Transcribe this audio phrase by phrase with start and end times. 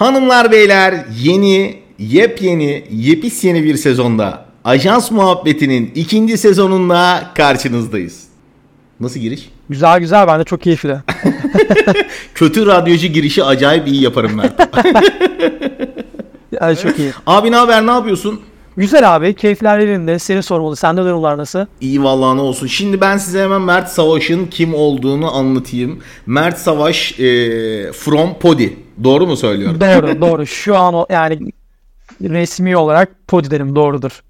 [0.00, 8.24] Hanımlar beyler yeni, yepyeni, yepis yeni bir sezonda Ajans Muhabbeti'nin ikinci sezonunda karşınızdayız.
[9.00, 9.50] Nasıl giriş?
[9.70, 10.96] Güzel güzel ben de çok keyifli.
[12.34, 14.50] Kötü radyocu girişi acayip iyi yaparım ben.
[16.60, 17.12] yani çok iyi.
[17.26, 18.40] Abi ne haber ne yapıyorsun?
[18.76, 20.76] Güzel abi keyifler yerinde seni sormalı.
[20.76, 21.66] Sende durumlar nasıl?
[21.80, 22.66] İyi vallahi ne olsun.
[22.66, 26.00] Şimdi ben size hemen Mert Savaş'ın kim olduğunu anlatayım.
[26.26, 27.24] Mert Savaş e,
[27.92, 28.76] from Podi.
[29.04, 29.80] Doğru mu söylüyorum?
[29.80, 30.46] Doğru doğru.
[30.46, 31.38] Şu an o, yani
[32.22, 34.22] resmi olarak Podi derim doğrudur.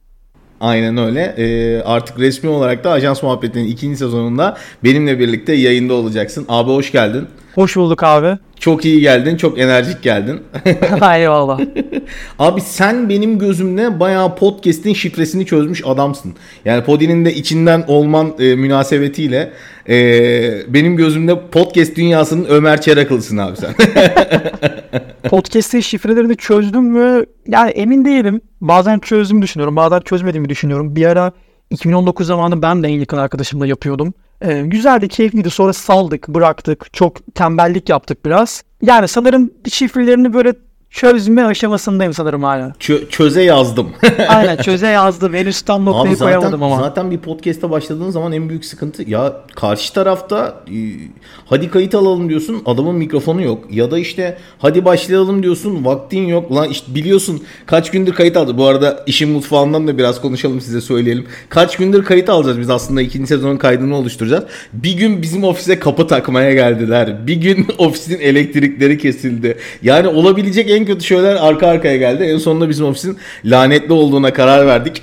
[0.60, 1.34] Aynen öyle.
[1.38, 6.46] Ee, artık resmi olarak da Ajans Muhabbeti'nin ikinci sezonunda benimle birlikte yayında olacaksın.
[6.48, 7.26] Abi hoş geldin.
[7.54, 8.38] Hoş bulduk abi.
[8.60, 10.40] Çok iyi geldin, çok enerjik geldin.
[11.14, 11.60] Eyvallah.
[12.38, 16.34] Abi sen benim gözümde bayağı podcast'in şifresini çözmüş adamsın.
[16.64, 19.52] Yani Podi'nin de içinden olman e, münasebetiyle
[19.88, 19.94] e,
[20.74, 23.74] benim gözümde podcast dünyasının Ömer Çeraklısın abi sen.
[25.30, 27.24] Podcast'in şifrelerini çözdüm mü?
[27.48, 28.40] Yani emin değilim.
[28.60, 30.96] Bazen çözdüğümü düşünüyorum, bazen çözmediğimi düşünüyorum.
[30.96, 31.32] Bir ara
[31.70, 34.14] 2019 zamanı ben de en yakın arkadaşımla yapıyordum.
[34.42, 35.50] Ee, güzeldi, keyifliydi.
[35.50, 36.94] Sonra saldık, bıraktık.
[36.94, 38.62] Çok tembellik yaptık biraz.
[38.82, 40.54] Yani sanırım şifrelerini böyle
[40.90, 42.72] çözme aşamasındayım sanırım hala.
[42.80, 43.90] Çö- çöze yazdım.
[44.28, 45.34] Aynen çöze yazdım.
[45.34, 46.76] Henüz tam noktayı Abi zaten, koyamadım ama.
[46.78, 50.78] Zaten bir podcast'a başladığın zaman en büyük sıkıntı ya karşı tarafta e,
[51.46, 53.64] hadi kayıt alalım diyorsun adamın mikrofonu yok.
[53.70, 56.52] Ya da işte hadi başlayalım diyorsun vaktin yok.
[56.54, 58.58] Lan işte biliyorsun kaç gündür kayıt aldı.
[58.58, 61.26] Bu arada işin mutfağından da biraz konuşalım size söyleyelim.
[61.48, 64.44] Kaç gündür kayıt alacağız biz aslında ikinci sezonun kaydını oluşturacağız.
[64.72, 67.26] Bir gün bizim ofise kapı takmaya geldiler.
[67.26, 69.58] Bir gün ofisin elektrikleri kesildi.
[69.82, 72.24] Yani olabilecek en kötü şeyler arka arkaya geldi.
[72.24, 75.02] En sonunda bizim ofisin lanetli olduğuna karar verdik.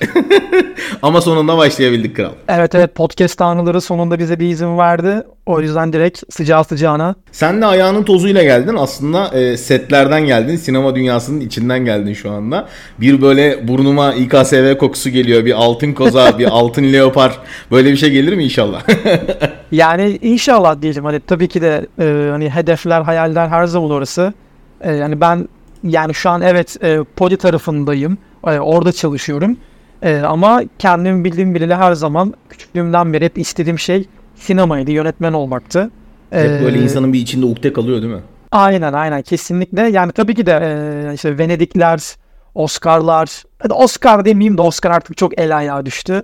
[1.01, 2.31] Ama sonunda başlayabildik kral.
[2.47, 5.23] Evet evet podcast tanrıları sonunda bize bir izin verdi.
[5.45, 7.15] O yüzden direkt sıcağı sıcağına.
[7.31, 8.75] Sen de ayağının tozuyla geldin.
[8.79, 10.55] Aslında e, setlerden geldin.
[10.55, 12.67] Sinema dünyasının içinden geldin şu anda.
[13.01, 15.45] Bir böyle burnuma İKSV kokusu geliyor.
[15.45, 17.37] Bir altın koza, bir altın leopar.
[17.71, 18.83] Böyle bir şey gelir mi inşallah?
[19.71, 21.05] yani inşallah diyeceğim.
[21.05, 24.33] Hani tabii ki de e, hani hedefler, hayaller her zaman orası.
[24.81, 25.47] E, yani ben
[25.89, 28.17] yani şu an evet e, Podi tarafındayım.
[28.47, 29.57] E, orada çalışıyorum.
[30.01, 34.05] E, ama kendim bildiğim bileli her zaman küçüklüğümden beri hep istediğim şey
[34.35, 35.91] sinemaydı, yönetmen olmaktı.
[36.29, 38.21] Hep böyle insanın bir içinde ukde kalıyor değil mi?
[38.51, 39.81] Aynen aynen kesinlikle.
[39.81, 42.15] Yani tabii ki de e, işte Venedikler,
[42.55, 46.23] Oscar'lar, hadi Oscar demeyeyim de Oscar artık çok el ayağa düştü.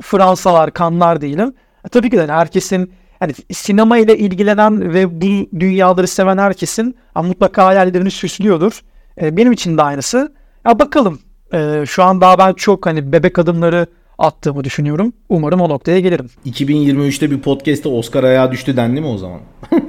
[0.00, 1.54] Fransalar, kanlar değilim.
[1.84, 7.66] E, tabii ki de herkesin yani sinema ile ilgilenen ve bu dünyaları seven herkesin mutlaka
[7.66, 8.80] hayallerini süslüyordur.
[9.20, 10.32] E, benim için de aynısı.
[10.66, 11.20] Ya bakalım.
[11.52, 13.86] E, şu an daha ben çok hani bebek adımları
[14.18, 15.12] attığımı düşünüyorum.
[15.28, 16.30] Umarım o noktaya gelirim.
[16.46, 19.40] 2023'te bir podcast'te Oscar ayağa düştü dendi mi o zaman?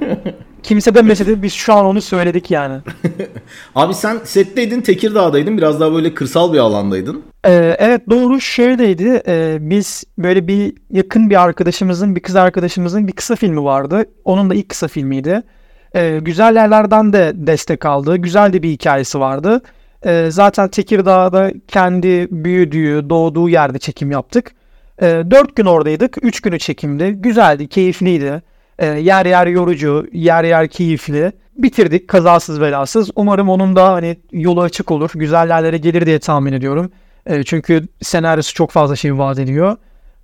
[0.62, 2.80] Kimse demese de biz şu an onu söyledik yani.
[3.74, 5.58] Abi sen setteydin, Tekirdağ'daydın.
[5.58, 7.22] Biraz daha böyle kırsal bir alandaydın.
[7.46, 9.22] Ee, evet doğru şöyleydi.
[9.26, 14.04] Ee, biz böyle bir yakın bir arkadaşımızın, bir kız arkadaşımızın bir kısa filmi vardı.
[14.24, 15.42] Onun da ilk kısa filmiydi.
[15.94, 18.16] Ee, güzel yerlerden de destek aldı.
[18.16, 19.62] Güzel de bir hikayesi vardı.
[20.06, 24.52] Ee, zaten Tekirdağ'da kendi büyüdüğü, doğduğu yerde çekim yaptık.
[25.02, 26.16] Ee, dört gün oradaydık.
[26.24, 27.12] Üç günü çekimdi.
[27.12, 28.42] Güzeldi, keyifliydi.
[28.78, 31.32] Ee, yer yer yorucu, yer yer keyifli.
[31.58, 33.10] Bitirdik kazasız belasız.
[33.16, 35.10] Umarım onun da hani yolu açık olur.
[35.14, 36.92] Güzel yerlere gelir diye tahmin ediyorum.
[37.26, 39.76] E, çünkü senaryosu çok fazla şey vaat ediyor.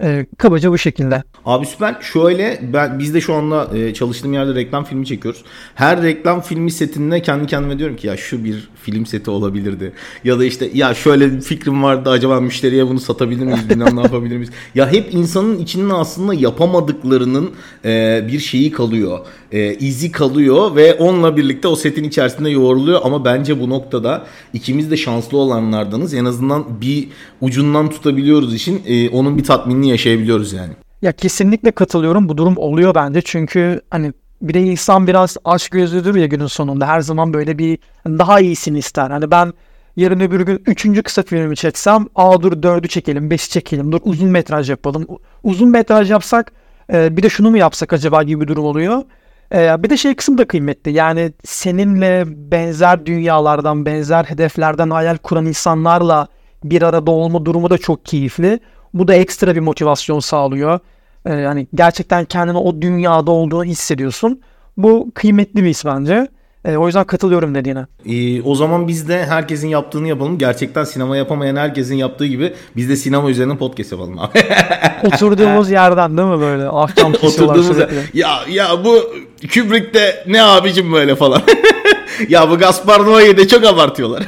[0.03, 1.23] E, kabaca bu şekilde.
[1.45, 1.97] Abi süper.
[2.01, 5.43] Şöyle ben biz de şu anda e, çalıştığım yerde reklam filmi çekiyoruz.
[5.75, 9.93] Her reklam filmi setinde kendi kendime diyorum ki ya şu bir film seti olabilirdi.
[10.25, 14.01] Ya da işte ya şöyle bir fikrim vardı acaba müşteriye bunu satabilir miyiz bilmem ne
[14.01, 14.51] yapabilir miyiz.
[14.75, 17.51] Ya hep insanın içinde aslında yapamadıklarının
[17.85, 19.19] e, bir şeyi kalıyor.
[19.53, 24.91] E, izi kalıyor ve onunla birlikte o setin içerisinde yoğruluyor ama bence bu noktada ikimiz
[24.91, 26.15] de şanslı olanlardanız.
[26.15, 27.09] En azından bir
[27.41, 28.83] ucundan tutabiliyoruz işin.
[28.87, 30.73] E, onun bir tatminini yaşayabiliyoruz yani.
[31.03, 32.29] Ya kesinlikle katılıyorum.
[32.29, 33.23] Bu durum oluyor bence.
[33.25, 34.13] Çünkü hani
[34.43, 36.87] bir de insan biraz aşk gözlüdür ya günün sonunda.
[36.87, 39.11] Her zaman böyle bir daha iyisini ister.
[39.11, 39.53] Hani ben
[39.97, 44.29] yarın öbür gün üçüncü kısa filmi çeksem aa dur dördü çekelim, beşi çekelim, dur uzun
[44.29, 45.07] metraj yapalım.
[45.43, 46.53] Uzun metraj yapsak
[46.93, 49.03] e, bir de şunu mu yapsak acaba gibi bir durum oluyor.
[49.55, 50.93] E, bir de şey kısım da kıymetli.
[50.93, 56.29] Yani seninle benzer dünyalardan, benzer hedeflerden hayal kuran insanlarla
[56.65, 58.61] bir arada olma durumu da çok keyifli.
[58.95, 60.81] Bu da ekstra bir motivasyon sağlıyor.
[61.27, 64.41] Ee, yani gerçekten kendini o dünyada olduğunu hissediyorsun.
[64.77, 66.29] Bu kıymetli bir his bence.
[66.65, 67.87] E, o yüzden katılıyorum dediğine.
[68.07, 70.39] Ee, o zaman biz de herkesin yaptığını yapalım.
[70.39, 74.39] Gerçekten sinema yapamayan herkesin yaptığı gibi biz de sinema üzerine podcast yapalım abi.
[75.07, 76.69] Oturduğumuz yerden değil mi böyle?
[76.69, 79.03] Akşam kesiyorlar Oturduğumuz yer- ya ya bu
[79.55, 81.43] Kubrick'te ne abicim böyle falan.
[82.29, 84.23] ya bu Gaspar Noé'yi de çok abartıyorlar.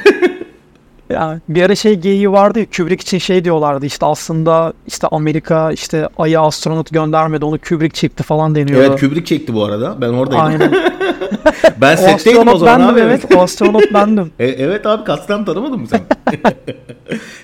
[1.11, 5.73] Ya bir ara şey geyiği vardı ya Kubrick için şey diyorlardı işte aslında işte Amerika
[5.73, 8.85] işte Ay'a astronot göndermedi onu Kubrick çekti falan deniyordu.
[8.89, 10.01] evet Kubrick çekti bu arada.
[10.01, 10.45] Ben oradaydım.
[10.45, 10.73] Aynen.
[11.81, 13.01] ben O setteydim o astronot zaman bendim abi.
[13.01, 13.25] evet.
[13.37, 14.31] O astronot bendim.
[14.39, 16.01] E, evet abi kasten tanımadın mı sen?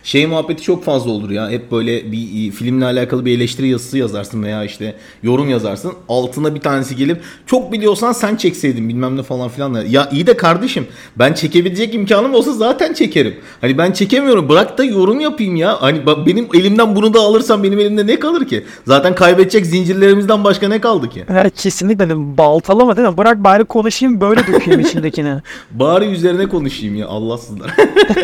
[0.03, 1.51] şey muhabbeti çok fazla olur ya.
[1.51, 5.93] Hep böyle bir filmle alakalı bir eleştiri yazısı yazarsın veya işte yorum yazarsın.
[6.09, 9.75] Altına bir tanesi gelip çok biliyorsan sen çekseydin bilmem ne falan filan.
[9.89, 10.87] Ya iyi de kardeşim
[11.17, 13.35] ben çekebilecek imkanım olsa zaten çekerim.
[13.61, 14.49] Hani ben çekemiyorum.
[14.49, 15.83] Bırak da yorum yapayım ya.
[15.83, 18.65] Hani bak benim elimden bunu da alırsam benim elimde ne kalır ki?
[18.87, 21.25] Zaten kaybedecek zincirlerimizden başka ne kaldı ki?
[21.31, 22.39] Evet, kesinlikle dedim.
[22.39, 23.17] Baltalama değil mi?
[23.17, 25.35] Bırak bari konuşayım böyle dökeyim içindekini.
[25.71, 27.71] Bari üzerine konuşayım ya Allahsızlar.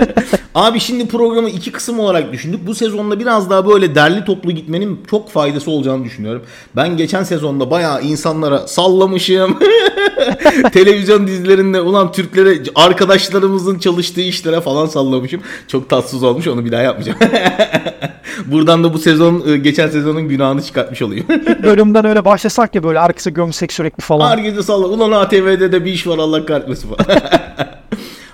[0.54, 2.66] Abi şimdi programı iki kısım olarak düşündük.
[2.66, 6.42] Bu sezonda biraz daha böyle derli toplu gitmenin çok faydası olacağını düşünüyorum.
[6.76, 9.58] Ben geçen sezonda bayağı insanlara sallamışım.
[10.72, 15.40] Televizyon dizilerinde ulan Türklere arkadaşlarımızın çalıştığı işlere falan sallamışım.
[15.68, 17.18] Çok tatsız olmuş onu bir daha yapmayacağım.
[18.46, 21.26] Buradan da bu sezon e, geçen sezonun günahını çıkartmış olayım.
[21.62, 24.30] Bölümden öyle başlasak ya böyle arkası gömsek sürekli falan.
[24.30, 24.86] Herkese salla.
[24.86, 27.20] Ulan ATV'de de bir iş var Allah kahretmesin falan.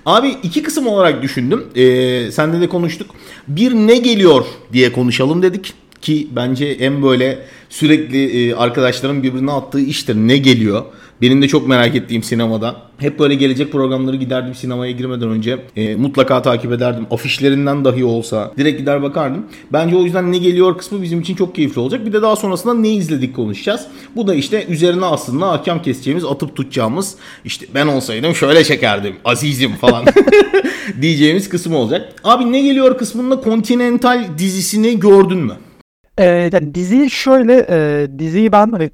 [0.06, 1.64] Abi iki kısım olarak düşündüm.
[1.75, 3.11] Ee, sende de konuştuk.
[3.49, 5.75] Bir ne geliyor diye konuşalım dedik.
[6.02, 10.14] Ki bence en böyle sürekli e, arkadaşların birbirine attığı iştir.
[10.14, 10.84] Ne geliyor?
[11.22, 12.76] Benim de çok merak ettiğim sinemada.
[12.98, 15.58] Hep böyle gelecek programları giderdim sinemaya girmeden önce.
[15.76, 17.06] E, mutlaka takip ederdim.
[17.10, 18.52] Afişlerinden dahi olsa.
[18.58, 19.46] Direkt gider bakardım.
[19.72, 22.06] Bence o yüzden ne geliyor kısmı bizim için çok keyifli olacak.
[22.06, 23.86] Bir de daha sonrasında ne izledik konuşacağız.
[24.16, 27.14] Bu da işte üzerine aslında hakem keseceğimiz, atıp tutacağımız
[27.44, 30.04] işte ben olsaydım şöyle çekerdim azizim falan
[31.00, 32.14] diyeceğimiz kısım olacak.
[32.24, 35.54] Abi ne geliyor kısmında Continental dizisini gördün mü?
[36.19, 38.91] Ee, yani diziyi şöyle e, diziyi ben hani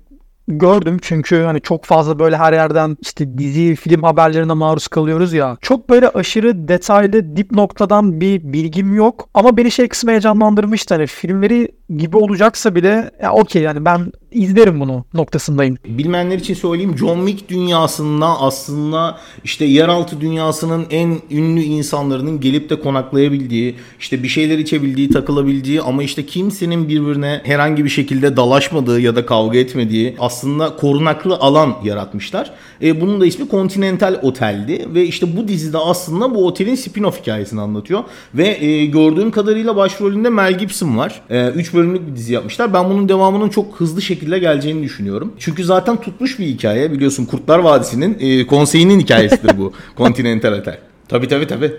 [0.48, 5.56] gördüm çünkü hani çok fazla böyle her yerden işte dizi film haberlerine maruz kalıyoruz ya.
[5.60, 11.06] Çok böyle aşırı detaylı dip noktadan bir bilgim yok ama beni şey kısmı heyecanlandırmıştı hani
[11.06, 15.76] filmleri gibi olacaksa bile ya okey yani ben izlerim bunu noktasındayım.
[15.84, 22.80] Bilmeyenler için söyleyeyim John Wick dünyasında aslında işte yeraltı dünyasının en ünlü insanların gelip de
[22.80, 29.16] konaklayabildiği, işte bir şeyler içebildiği, takılabildiği ama işte kimsenin birbirine herhangi bir şekilde dalaşmadığı ya
[29.16, 32.50] da kavga etmediği aslında korunaklı alan yaratmışlar.
[32.82, 37.60] E, bunun da ismi Continental Otel'di ve işte bu dizide aslında bu otelin spin-off hikayesini
[37.60, 38.04] anlatıyor
[38.34, 41.22] ve e, gördüğüm kadarıyla başrolünde Mel Gibson var.
[41.54, 42.74] 3 bölümlük bir dizi yapmışlar.
[42.74, 45.32] Ben bunun devamının çok hızlı şekilde geleceğini düşünüyorum.
[45.38, 46.92] Çünkü zaten tutmuş bir hikaye.
[46.92, 50.78] Biliyorsun Kurtlar Vadisi'nin e, konseyinin hikayesidir bu Continental Otel.
[51.08, 51.72] Tabii tabii tabii.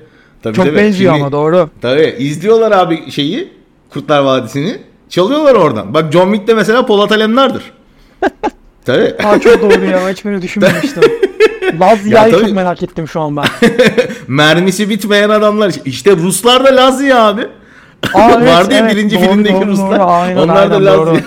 [0.43, 0.77] tabii Çok tabii.
[0.77, 1.69] benziyor Şimdi- ama doğru.
[1.81, 3.49] Tabii izliyorlar abi şeyi
[3.89, 4.77] Kurtlar Vadisi'ni.
[5.09, 5.93] Çalıyorlar oradan.
[5.93, 7.63] Bak John Wick'te mesela Polat Alemdar'dır.
[8.85, 9.13] tabii.
[9.23, 11.03] Aa çok doğru ya hiç böyle düşünmemiştim.
[11.79, 13.45] Lazia'yı çok merak ettim şu an ben.
[14.27, 15.71] Mermisi bitmeyen adamlar.
[15.85, 17.47] İşte Ruslar da Lazya abi.
[18.13, 19.99] Aa, evet, Vardı ya evet, birinci doğru, filmdeki doğru, Ruslar.
[19.99, 20.07] doğru.
[20.09, 21.05] Aynen, Onlar da aynen, Lazya.
[21.05, 21.17] doğru.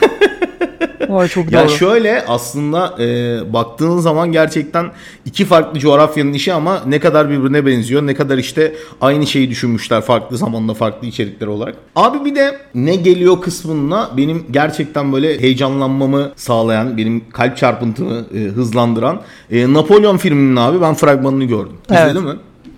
[1.18, 1.68] Ay çok Ya doğru.
[1.70, 4.86] şöyle aslında e, baktığın zaman gerçekten
[5.24, 10.00] iki farklı coğrafyanın işi ama ne kadar birbirine benziyor, ne kadar işte aynı şeyi düşünmüşler
[10.00, 11.74] farklı zamanda farklı içerikler olarak.
[11.96, 18.38] Abi bir de ne geliyor kısmında benim gerçekten böyle heyecanlanmamı sağlayan, benim kalp çarpıntımı e,
[18.38, 21.76] hızlandıran e, Napolyon filminin abi ben fragmanını gördüm.
[21.90, 22.10] Evet.
[22.10, 22.34] İzledin mi?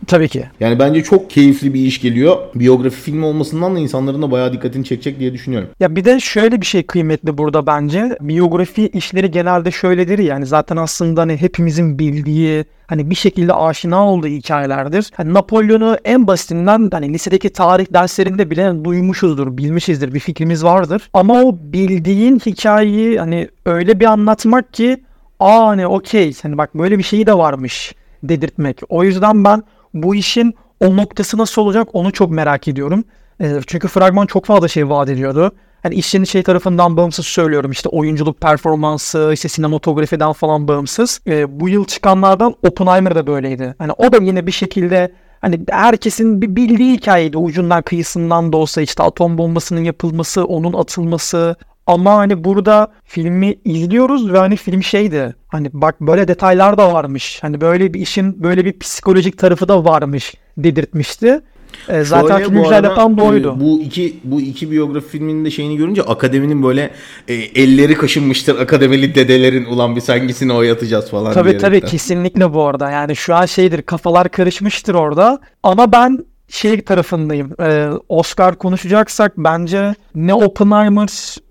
[0.07, 0.45] Tabii ki.
[0.61, 2.37] Yani bence çok keyifli bir iş geliyor.
[2.55, 5.69] Biyografi filmi olmasından da insanların da bayağı dikkatini çekecek diye düşünüyorum.
[5.81, 8.17] Ya bir de şöyle bir şey kıymetli burada bence.
[8.21, 14.27] Biyografi işleri genelde şöyledir yani zaten aslında hani hepimizin bildiği hani bir şekilde aşina olduğu
[14.27, 15.11] hikayelerdir.
[15.15, 21.11] Hani Napolyon'u en basitinden hani lisedeki tarih derslerinde bile duymuşuzdur, bilmişizdir, bir fikrimiz vardır.
[21.15, 25.03] Ama o bildiğin hikayeyi hani öyle bir anlatmak ki
[25.41, 28.81] aa hani okey hani bak böyle bir şeyi de varmış dedirtmek.
[28.89, 29.63] O yüzden ben
[29.95, 33.05] bu işin o noktası nasıl olacak onu çok merak ediyorum.
[33.41, 35.53] E, çünkü fragman çok fazla şey vaat ediyordu.
[35.83, 41.21] Hani işin şey tarafından bağımsız söylüyorum işte oyunculuk performansı, işte sinematografiden falan bağımsız.
[41.27, 43.75] E, bu yıl çıkanlardan Oppenheimer da böyleydi.
[43.79, 47.39] Hani o da yine bir şekilde hani herkesin bir bildiği hikayeydi.
[47.39, 51.57] Ucundan kıyısından da olsa işte atom bombasının yapılması, onun atılması.
[51.91, 55.35] Ama hani burada filmi izliyoruz ve hani film şeydi.
[55.49, 57.39] Hani bak böyle detaylar da varmış.
[57.43, 61.41] Hani böyle bir işin böyle bir psikolojik tarafı da varmış dedirtmişti.
[61.89, 63.55] E, zaten Şöyle, film arada, yapan da oydu.
[63.57, 66.91] e, Bu iki bu iki biyografi filminin de şeyini görünce akademinin böyle
[67.29, 71.91] e, elleri kaşınmıştır akademili dedelerin ulan biz hangisini oyatacağız falan Tabii tabii diyerekten.
[71.91, 72.91] kesinlikle bu arada.
[72.91, 75.41] Yani şu an şeydir kafalar karışmıştır orada.
[75.63, 76.19] Ama ben
[76.49, 77.53] şey tarafındayım.
[77.61, 81.50] Ee, Oscar konuşacaksak bence ne Oppenheimer e,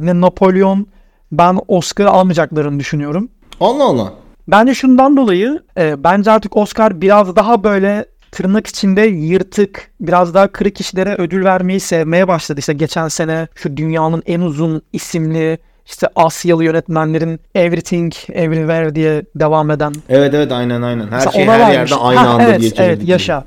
[0.00, 0.86] ne Napolyon
[1.32, 3.28] ben Oscar almayacaklarını düşünüyorum.
[3.60, 4.12] Allah Allah.
[4.48, 10.48] Bence şundan dolayı e, bence artık Oscar biraz daha böyle tırnak içinde yırtık, biraz daha
[10.48, 12.60] kırık işlere ödül vermeyi sevmeye başladı.
[12.60, 19.70] İşte geçen sene şu dünyanın en uzun isimli işte Asyalı yönetmenlerin Everything Everywhere diye devam
[19.70, 21.04] eden Evet evet aynen aynen.
[21.04, 21.74] Her Mesela şey her vermiş.
[21.76, 23.44] yerde aynı Ha, anda evet, diye Evet yaşa.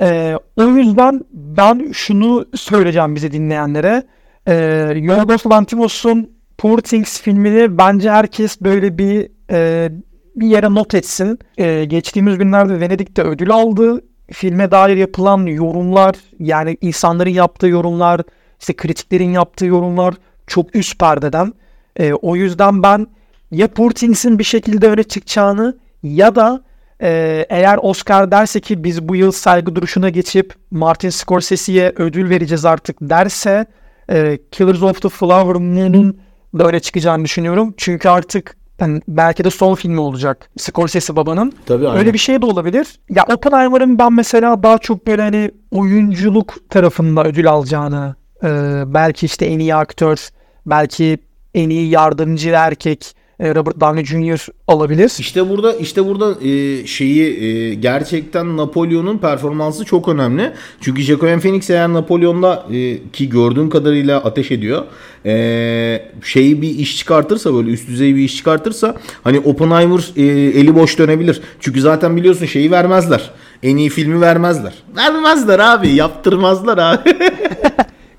[0.00, 4.02] Ee, o yüzden ben şunu söyleyeceğim bizi dinleyenlere.
[4.48, 9.88] Ee, Yorgos Lanthimos'un Poor Things filmini bence herkes böyle bir e,
[10.36, 11.38] bir yere not etsin.
[11.58, 14.00] Ee, geçtiğimiz günlerde Venedik'te ödül aldı.
[14.32, 18.20] Filme dair yapılan yorumlar yani insanların yaptığı yorumlar
[18.60, 20.14] işte kritiklerin yaptığı yorumlar
[20.46, 21.52] çok üst perdeden.
[21.96, 23.06] Ee, o yüzden ben
[23.50, 26.62] ya Poor Things'in bir şekilde öne çıkacağını ya da
[27.02, 32.64] ee, eğer Oscar derse ki biz bu yıl saygı duruşuna geçip Martin Scorsese'ye ödül vereceğiz
[32.64, 33.66] artık derse
[34.10, 36.20] e, Killers of the Flower Moon'un
[36.58, 37.74] da öne çıkacağını düşünüyorum.
[37.76, 41.52] Çünkü artık yani belki de son filmi olacak Scorsese babanın.
[41.66, 41.98] Tabii aynen.
[41.98, 43.00] Öyle bir şey de olabilir.
[43.10, 48.48] Ya Oppenheimer'ın ben mesela daha çok böyle hani oyunculuk tarafında ödül alacağını e,
[48.86, 50.28] belki işte en iyi aktör
[50.66, 51.18] belki
[51.54, 54.46] en iyi yardımcı erkek Robert Downey Jr.
[54.68, 55.12] alabilir.
[55.18, 60.52] İşte burada işte burada e, şeyi e, gerçekten Napolyon'un performansı çok önemli.
[60.80, 64.84] Çünkü Joaquin Phoenix eğer Napolyon'da e, ki gördüğüm kadarıyla ateş ediyor.
[65.26, 70.22] E, şeyi bir iş çıkartırsa böyle üst düzey bir iş çıkartırsa hani Oppenheimer e,
[70.60, 71.40] eli boş dönebilir.
[71.60, 73.30] Çünkü zaten biliyorsun şeyi vermezler.
[73.62, 74.72] En iyi filmi vermezler.
[74.96, 75.88] Vermezler abi.
[75.88, 77.16] Yaptırmazlar abi.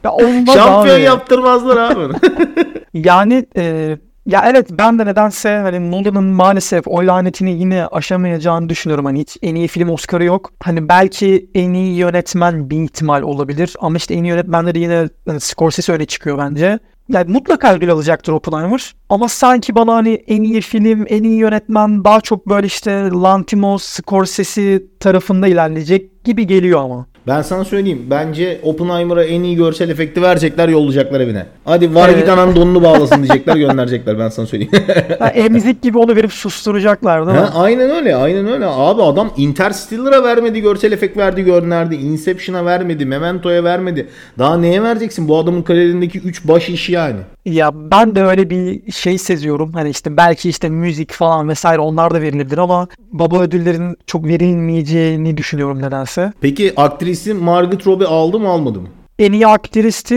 [0.03, 0.12] Ya
[0.53, 1.01] Şampiyon abi.
[1.01, 2.13] yaptırmazlar abi.
[2.93, 9.06] Yani e, ya evet ben de nedense hani Nolan'ın maalesef o lanetini yine aşamayacağını düşünüyorum.
[9.06, 10.51] Hani hiç en iyi film Oscar'ı yok.
[10.63, 13.75] Hani belki en iyi yönetmen bir ihtimal olabilir.
[13.80, 16.80] Ama işte en iyi yönetmenleri yine hani Scorsese öne çıkıyor bence.
[17.10, 18.94] Yani mutlaka ödül alacaktır Oppenheimer.
[19.10, 23.84] Ama sanki bana hani en iyi film, en iyi yönetmen daha çok böyle işte Lantimos,
[23.84, 27.06] Scorsese tarafında ilerleyecek gibi geliyor ama.
[27.27, 28.01] Ben sana söyleyeyim.
[28.10, 31.46] Bence Oppenheimer'a en iyi görsel efekti verecekler, yollayacaklar evine.
[31.65, 32.20] Hadi var Evet.
[32.20, 34.72] git anan donunu bağlasın diyecekler, gönderecekler ben sana söyleyeyim.
[35.20, 37.44] Ha, emzik gibi onu verip susturacaklar değil mi?
[37.46, 38.65] ha, aynen öyle, aynen öyle.
[38.65, 41.96] Abi adam Interstellar'a vermedi, görsel efekt verdi, gönderdi.
[41.96, 44.08] Inception'a vermedi, Memento'ya vermedi.
[44.39, 45.27] Daha neye vereceksin?
[45.27, 47.20] Bu adamın kariyerindeki 3 baş işi yani.
[47.46, 49.74] Ya ben de öyle bir şey seziyorum.
[49.74, 55.38] Hani işte belki işte müzik falan vesaire onlar da verilebilir ama baba ödüllerin çok verilmeyeceğini
[55.38, 56.34] düşünüyorum nedense.
[56.42, 56.74] Peki
[57.13, 58.88] aktrisi Margot Robbie aldı mı almadı mı?
[59.20, 60.15] En iyi aktristi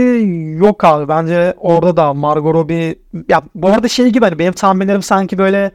[0.58, 1.08] yok abi.
[1.08, 2.94] Bence orada da Margot Robbie
[3.28, 5.70] ya bu arada şey gibi hani benim tahminlerim sanki böyle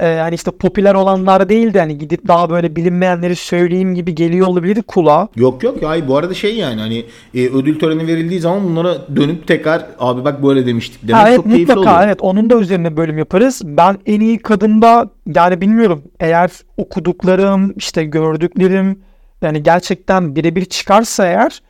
[0.00, 4.46] e, hani işte popüler olanlar değil de hani gidip daha böyle bilinmeyenleri söyleyeyim gibi geliyor
[4.46, 5.28] olabilir kulağa.
[5.36, 9.46] Yok yok ya bu arada şey yani hani e, ödül töreni verildiği zaman bunlara dönüp
[9.46, 12.06] tekrar abi bak böyle demiştik demek Ha, evet çok keyifli mutlaka oluyor.
[12.06, 13.62] evet onun da üzerine bölüm yaparız.
[13.64, 18.98] Ben en iyi kadında yani bilmiyorum eğer okuduklarım işte gördüklerim
[19.42, 21.62] yani gerçekten birebir çıkarsa eğer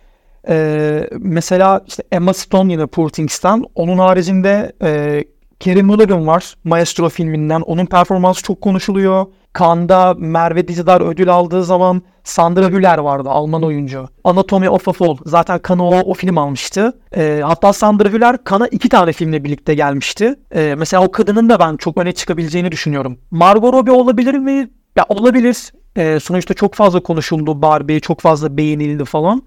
[0.48, 5.24] e, mesela işte Emma Stone yine Poor Things'ten onun haricinde e,
[5.60, 9.26] Carey Mulligan var Maestro filminden onun performansı çok konuşuluyor.
[9.52, 14.08] Kanda Merve Dizidar ödül aldığı zaman Sandra Hüller vardı Alman oyuncu.
[14.24, 15.16] Anatomy of a Fall.
[15.26, 16.98] Zaten Kanı o, o film almıştı.
[17.16, 20.34] Ee, hatta Sandra Hüller Kan'a iki tane filmle birlikte gelmişti.
[20.54, 23.18] Ee, mesela o kadının da ben çok öne çıkabileceğini düşünüyorum.
[23.30, 24.70] Margot Robbie olabilir mi?
[24.96, 25.72] Ya olabilir.
[26.00, 29.42] Ee, sonuçta çok fazla konuşuldu Barbie, çok fazla beğenildi falan.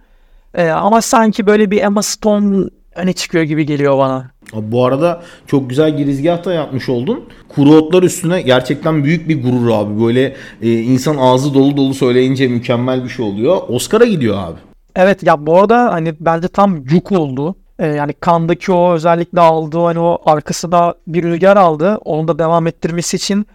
[0.55, 4.31] Ee, ama sanki böyle bir Emma Stone öne çıkıyor gibi geliyor bana.
[4.53, 7.23] Bu arada çok güzel girizgah da yapmış oldun.
[7.49, 10.03] Kuru otlar üstüne gerçekten büyük bir gurur abi.
[10.03, 13.57] Böyle e, insan ağzı dolu dolu söyleyince mükemmel bir şey oluyor.
[13.69, 14.59] Oscar'a gidiyor abi.
[14.95, 17.55] Evet ya bu arada hani bence tam yük oldu.
[17.79, 21.97] Ee, yani kandaki o özellikle aldığı hani o arkasına bir rüzgar aldı.
[22.05, 23.47] Onu da devam ettirmesi için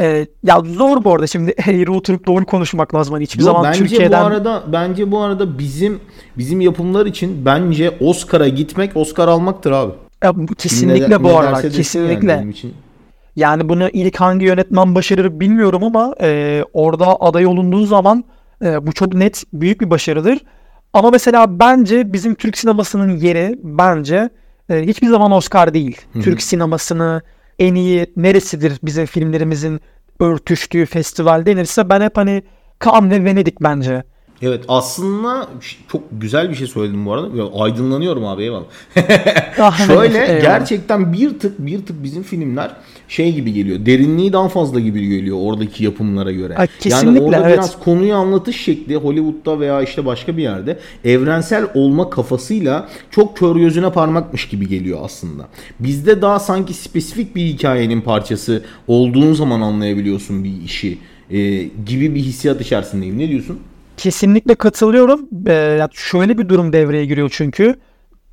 [0.00, 3.14] e, ya zor bu arada şimdi eğri oturup doğru konuşmak lazım.
[3.14, 6.00] Hani hiçbir Yo, zaman bence Türkiye'den bu arada bence bu arada bizim
[6.38, 9.92] bizim yapımlar için bence Oscar'a gitmek Oscar almaktır abi.
[10.24, 12.30] Ya bu kesinlikle ne- bu ne arada kesinlikle.
[12.30, 12.74] Yani benim için.
[13.36, 18.24] Yani bunu ilk hangi yönetmen başarır bilmiyorum ama e, orada aday olunduğu zaman
[18.64, 20.38] e, bu çok net büyük bir başarıdır.
[20.92, 24.30] Ama mesela bence bizim Türk sinemasının yeri bence
[24.70, 26.00] e, hiçbir zaman Oscar değil.
[26.22, 27.22] Türk sinemasını
[27.58, 29.80] en iyi neresidir bizim filmlerimizin
[30.20, 32.42] örtüştüğü festival denirse ben hep hani
[32.84, 34.02] Cannes ve Venedik bence.
[34.42, 35.48] Evet aslında
[35.88, 37.36] çok güzel bir şey söyledim bu arada.
[37.36, 38.64] Ya, aydınlanıyorum abi eyvallah.
[39.58, 40.42] Ah, Şöyle eyvallah.
[40.42, 42.70] gerçekten bir tık bir tık bizim filmler
[43.08, 43.86] şey gibi geliyor.
[43.86, 46.54] Derinliği daha fazla gibi geliyor oradaki yapımlara göre.
[46.58, 47.52] Yani kesinlikle, orada evet.
[47.52, 53.56] biraz konuyu anlatış şekli Hollywood'da veya işte başka bir yerde evrensel olma kafasıyla çok kör
[53.56, 55.48] gözüne parmakmış gibi geliyor aslında.
[55.80, 60.98] Bizde daha sanki spesifik bir hikayenin parçası olduğun zaman anlayabiliyorsun bir işi
[61.30, 63.18] e, gibi bir hissiyat içerisindeyim.
[63.18, 63.58] Ne diyorsun?
[63.96, 65.28] Kesinlikle katılıyorum.
[65.48, 67.74] Ee, şöyle bir durum devreye giriyor çünkü.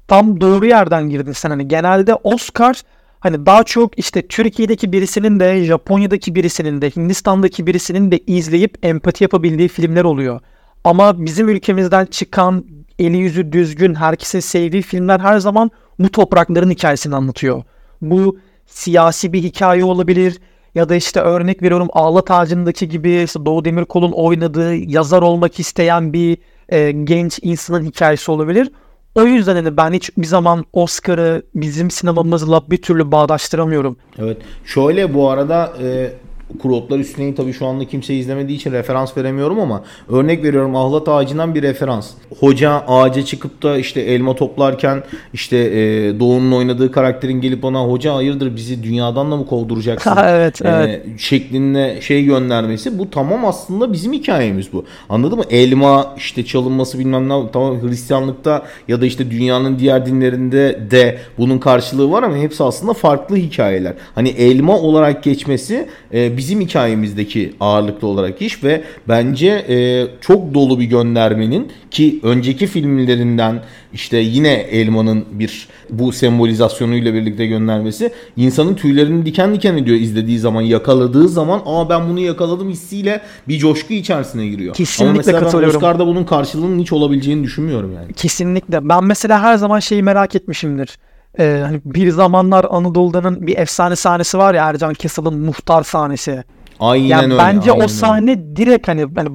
[0.08, 1.50] Tam doğru yerden girdin sen.
[1.50, 2.82] Hani genelde Oscar
[3.20, 9.24] hani daha çok işte Türkiye'deki birisinin de Japonya'daki birisinin de Hindistan'daki birisinin de izleyip empati
[9.24, 10.40] yapabildiği filmler oluyor.
[10.84, 12.66] Ama bizim ülkemizden çıkan
[13.00, 17.64] eli yüzü düzgün herkesin sevdiği filmler her zaman bu toprakların hikayesini anlatıyor.
[18.02, 20.40] Bu siyasi bir hikaye olabilir
[20.76, 26.14] ya da işte örnek veriyorum Ağlat Ağacı'ndaki gibi işte Doğu Demirkol'un oynadığı yazar olmak isteyen
[26.14, 26.38] bir
[26.70, 28.72] e, genç insanın hikayesi olabilir.
[29.16, 33.98] O yüzden hani ben hiç bir zaman Oscar'ı bizim sinemamızla bir türlü bağdaştıramıyorum.
[34.20, 34.38] Evet.
[34.66, 36.12] Şöyle bu arada e,
[36.60, 41.56] Kurotlar Üstüne'yi tabii şu anda kimse izlemediği için referans veremiyorum ama örnek veriyorum ahlat ağacından
[41.56, 42.10] bir referans.
[42.40, 45.04] Hoca ağaca çıkıp da işte elma toplarken
[45.34, 50.12] işte e, Doğu'nun oynadığı karakterin gelip ona hoca hayırdır bizi dünyadan da mı kovduracaksın?
[50.22, 51.06] Evet, e, evet.
[51.18, 54.86] şeklinde şey göndermesi bu tamam aslında bizim hikayemiz bu.
[55.10, 55.44] Anladın mı?
[55.50, 61.58] Elma işte çalınması bilmem ne tamam Hristiyanlıkta ya da işte dünyanın diğer dinlerinde de bunun
[61.58, 63.94] karşılığı var ama hepsi aslında farklı hikayeler.
[64.16, 70.80] Hani elma olarak geçmesi e, bizim hikayemizdeki ağırlıklı olarak iş ve bence e, çok dolu
[70.80, 79.26] bir göndermenin ki önceki filmlerinden işte yine elmanın bir bu sembolizasyonuyla birlikte göndermesi insanın tüylerini
[79.26, 84.48] diken diken ediyor izlediği zaman yakaladığı zaman aa ben bunu yakaladım hissiyle bir coşku içerisine
[84.48, 84.76] giriyor.
[84.76, 85.78] Kesinlikle Ama mesela ben katılıyorum.
[85.78, 88.14] Oscar'da bunun karşılığının hiç olabileceğini düşünmüyorum yani.
[88.14, 88.90] Kesinlikle.
[88.90, 90.98] Ben mesela her zaman şeyi merak etmişimdir.
[91.40, 96.44] Ee, hani bir zamanlar Anadolu'danın bir efsane sahnesi var ya Ercan Kessel'ın muhtar sahnesi.
[96.80, 97.38] Aynen Yani öyle.
[97.38, 97.94] bence aynen o öyle.
[97.94, 99.30] sahne direkt hani, hani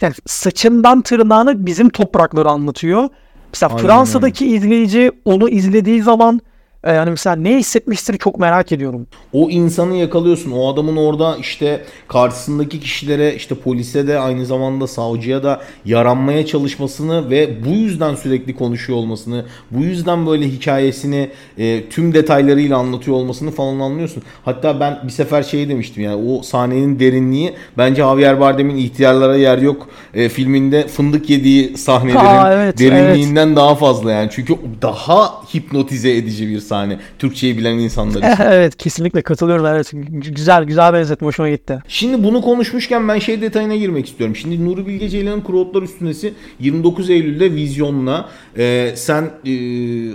[0.00, 3.08] yani saçından tırnağına bizim toprakları anlatıyor.
[3.52, 6.40] Mesela Aynen Fransa'daki izleyici onu izlediği zaman
[6.84, 9.06] e, yani mesela ne hissetmiştir çok merak ediyorum.
[9.32, 10.50] O insanı yakalıyorsun.
[10.50, 17.30] O adamın orada işte karşısındaki kişilere işte polise de aynı zamanda savcıya da yaranmaya çalışmasını
[17.30, 23.50] ve bu yüzden sürekli konuşuyor olmasını, bu yüzden böyle hikayesini e, tüm detaylarıyla anlatıyor olmasını
[23.50, 24.22] falan anlıyorsun.
[24.44, 29.58] Hatta ben bir sefer şey demiştim yani o sahnenin derinliği bence Javier Bardem'in İhtiyarlara Yer
[29.58, 34.28] Yok e, filminde fındık yediği sahnelerin Aa, evet, derinliğinden daha fazla yani.
[34.32, 36.73] Çünkü daha hipnotize edici bir sahne.
[37.18, 38.42] Türkçeyi bilen insanlar için.
[38.42, 39.66] evet kesinlikle katılıyorum.
[39.66, 39.90] Evet
[40.34, 41.78] güzel güzel benzetme hoşuma gitti.
[41.88, 44.36] Şimdi bunu konuşmuşken ben şey detayına girmek istiyorum.
[44.36, 48.28] Şimdi Nuri Bilge Ceylan'ın Kuru Üstünesi 29 Eylül'de vizyonla.
[48.58, 49.52] Ee, sen e,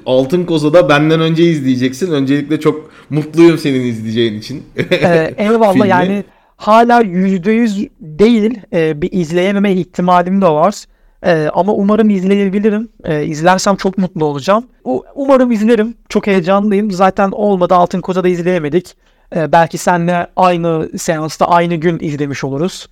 [0.06, 2.12] Altın Koza'da benden önce izleyeceksin.
[2.12, 4.64] Öncelikle çok mutluyum senin izleyeceğin için.
[4.92, 5.88] Ee, eyvallah Filmi.
[5.88, 6.24] yani
[6.58, 10.76] hala %100 değil e, bir izleyememe ihtimalim de var.
[11.26, 12.90] E, ama umarım izleyebilirim.
[13.04, 14.66] E, izlersem çok mutlu olacağım.
[14.84, 15.96] U- umarım izlerim.
[16.10, 16.92] Çok heyecanlıyım.
[16.92, 18.96] Zaten olmadı Altın Koza'da izleyemedik.
[19.36, 22.90] E, belki seninle aynı seansta aynı gün izlemiş oluruz.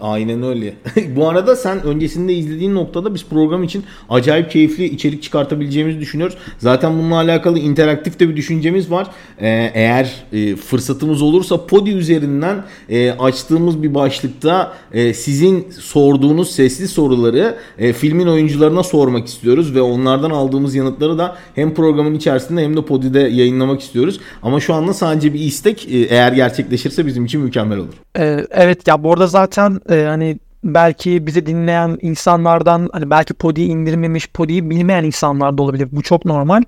[0.00, 0.74] Aynen öyle.
[1.16, 6.36] Bu arada sen öncesinde izlediğin noktada biz program için acayip keyifli içerik çıkartabileceğimizi düşünüyoruz.
[6.58, 9.06] Zaten bununla alakalı interaktif de bir düşüncemiz var.
[9.40, 16.88] Ee, eğer e, fırsatımız olursa Podi üzerinden e, açtığımız bir başlıkta e, sizin sorduğunuz sesli
[16.88, 22.76] soruları e, filmin oyuncularına sormak istiyoruz ve onlardan aldığımız yanıtları da hem programın içerisinde hem
[22.76, 24.20] de Podi'de yayınlamak istiyoruz.
[24.42, 27.94] Ama şu anda sadece bir istek e, eğer gerçekleşirse bizim için mükemmel olur.
[28.18, 33.68] E, evet ya bu arada zaten e, hani belki bizi dinleyen insanlardan hani belki Podi'yi
[33.68, 35.88] indirmemiş, Podi'yi bilmeyen insanlar da olabilir.
[35.92, 36.62] Bu çok normal.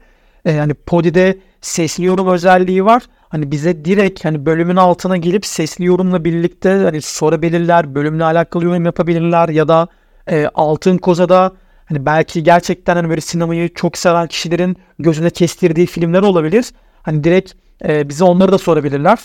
[0.45, 3.03] E, yani Podi'de sesli yorum özelliği var.
[3.29, 8.85] Hani bize direkt hani bölümün altına gelip sesli yorumla birlikte hani sorabilirler, bölümle alakalı yorum
[8.85, 9.89] yapabilirler ya da
[10.31, 11.53] e, Altın Koza'da
[11.87, 16.73] hani belki gerçekten hani böyle sinemayı çok seven kişilerin gözüne kestirdiği filmler olabilir.
[17.03, 17.53] Hani direkt
[17.85, 19.19] e, bize onları da sorabilirler.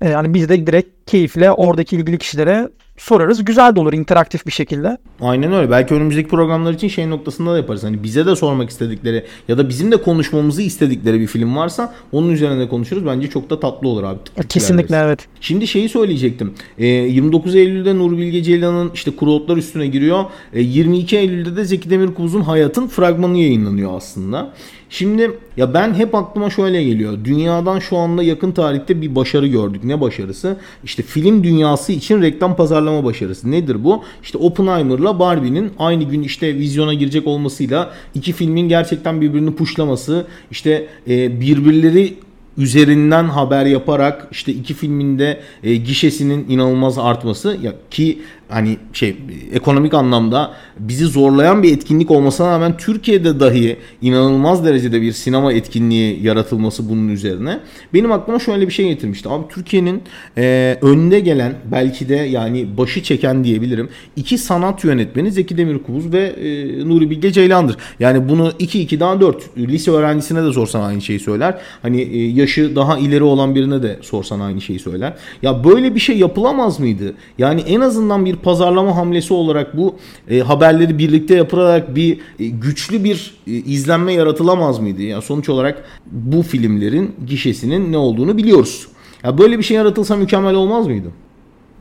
[0.00, 3.44] E, yani biz de direkt keyifle oradaki ilgili kişilere sorarız.
[3.44, 4.98] Güzel de olur interaktif bir şekilde.
[5.20, 5.70] Aynen öyle.
[5.70, 7.84] Belki önümüzdeki programlar için şey noktasında da yaparız.
[7.84, 12.30] Hani bize de sormak istedikleri ya da bizim de konuşmamızı istedikleri bir film varsa onun
[12.30, 13.06] üzerine konuşuruz.
[13.06, 14.18] Bence çok da tatlı olur abi.
[14.24, 15.26] Tık Kesinlikle evet.
[15.40, 16.54] Şimdi şeyi söyleyecektim.
[16.78, 20.24] Ee, 29 Eylül'de Nur Bilge Ceylan'ın işte Kuru Otlar üstüne giriyor.
[20.52, 24.52] Ee, 22 Eylül'de de Zeki Demirkubuz'un Hayat'ın fragmanı yayınlanıyor aslında.
[24.90, 27.24] Şimdi ya ben hep aklıma şöyle geliyor.
[27.24, 29.84] Dünyadan şu anda yakın tarihte bir başarı gördük.
[29.84, 30.56] Ne başarısı?
[30.84, 33.50] İşte işte film dünyası için reklam pazarlama başarısı.
[33.50, 34.02] Nedir bu?
[34.22, 40.86] İşte Oppenheimer'la Barbie'nin aynı gün işte vizyona girecek olmasıyla iki filmin gerçekten birbirini puşlaması, işte
[41.08, 42.14] e, birbirleri
[42.58, 49.16] üzerinden haber yaparak işte iki filminde e, gişesinin inanılmaz artması ya ki hani şey
[49.52, 56.22] ekonomik anlamda bizi zorlayan bir etkinlik olmasına rağmen Türkiye'de dahi inanılmaz derecede bir sinema etkinliği
[56.22, 57.60] yaratılması bunun üzerine
[57.94, 59.28] benim aklıma şöyle bir şey getirmişti.
[59.28, 60.02] Abi Türkiye'nin
[60.38, 63.88] e, önde gelen belki de yani başı çeken diyebilirim.
[64.16, 67.76] iki sanat yönetmeni Zeki Demirkubuz ve e, Nuri Bilge Ceylan'dır.
[68.00, 71.58] Yani bunu 2 2 daha 4 lise öğrencisine de sorsan aynı şeyi söyler.
[71.82, 75.12] Hani e, yaşı daha ileri olan birine de sorsan aynı şeyi söyler.
[75.42, 77.14] Ya böyle bir şey yapılamaz mıydı?
[77.38, 79.96] Yani en azından bir pazarlama hamlesi olarak bu
[80.30, 85.02] e, haberleri birlikte yapılarak bir e, güçlü bir e, izlenme yaratılamaz mıydı?
[85.02, 88.88] Yani sonuç olarak bu filmlerin gişesinin ne olduğunu biliyoruz.
[89.24, 91.08] Ya böyle bir şey yaratılsa mükemmel olmaz mıydı?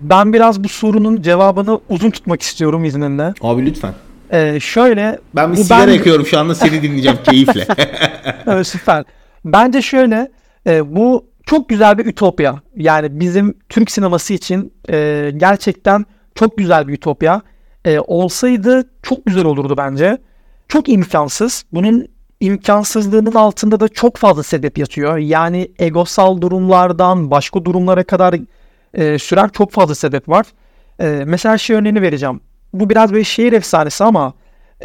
[0.02, 3.34] Ben biraz bu sorunun cevabını uzun tutmak istiyorum izninle.
[3.42, 3.94] Abi lütfen.
[4.32, 5.20] Ee, şöyle.
[5.36, 5.94] Ben bir sigara ben...
[5.94, 7.68] yakıyorum şu anda seni dinleyeceğim keyifle.
[8.48, 9.04] evet, süper.
[9.46, 10.32] Bence şöyle.
[10.68, 12.62] E, bu çok güzel bir ütopya.
[12.76, 17.42] Yani bizim Türk sineması için e, gerçekten çok güzel bir ütopya.
[17.86, 20.18] E, olsaydı çok güzel olurdu bence.
[20.68, 21.66] Çok imkansız.
[21.72, 22.08] Bunun
[22.40, 25.18] imkansızlığının altında da çok fazla sebep yatıyor.
[25.18, 28.36] Yani egosal durumlardan başka durumlara kadar
[28.94, 30.46] e, süren çok fazla sebep var.
[31.00, 32.42] E, mesela şey örneğini vereceğim.
[32.74, 34.34] Bu biraz böyle şehir efsanesi ama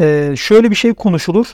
[0.01, 1.47] e, şöyle bir şey konuşulur.